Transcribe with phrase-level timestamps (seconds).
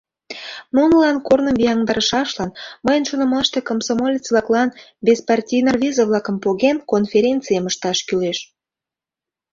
[0.75, 2.51] Нунылан корным вияҥдарышашлан,
[2.85, 4.69] мыйын шонымаште, комсомолец-влаклан,
[5.05, 8.39] «беспартийный» рвезе-влакым поген, конференцийым ышташ кӱлеш.